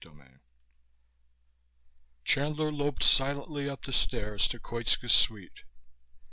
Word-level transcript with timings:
XIV 0.03 0.39
Chandler 2.25 2.71
loped 2.71 3.03
silently 3.03 3.69
up 3.69 3.83
the 3.83 3.93
stairs 3.93 4.47
to 4.47 4.57
Koitska's 4.59 5.13
suite. 5.13 5.59